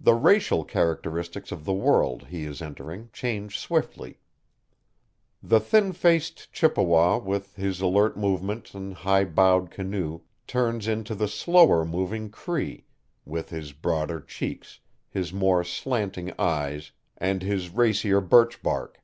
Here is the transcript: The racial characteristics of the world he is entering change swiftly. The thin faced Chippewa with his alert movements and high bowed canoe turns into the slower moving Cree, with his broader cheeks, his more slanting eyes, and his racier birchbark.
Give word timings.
The 0.00 0.14
racial 0.14 0.64
characteristics 0.64 1.52
of 1.52 1.66
the 1.66 1.74
world 1.74 2.28
he 2.28 2.44
is 2.46 2.62
entering 2.62 3.10
change 3.12 3.58
swiftly. 3.58 4.18
The 5.42 5.60
thin 5.60 5.92
faced 5.92 6.50
Chippewa 6.54 7.18
with 7.18 7.56
his 7.56 7.82
alert 7.82 8.16
movements 8.16 8.72
and 8.74 8.94
high 8.94 9.26
bowed 9.26 9.70
canoe 9.70 10.22
turns 10.46 10.88
into 10.88 11.14
the 11.14 11.28
slower 11.28 11.84
moving 11.84 12.30
Cree, 12.30 12.86
with 13.26 13.50
his 13.50 13.72
broader 13.74 14.22
cheeks, 14.22 14.80
his 15.10 15.34
more 15.34 15.62
slanting 15.64 16.32
eyes, 16.38 16.92
and 17.18 17.42
his 17.42 17.68
racier 17.68 18.22
birchbark. 18.22 19.02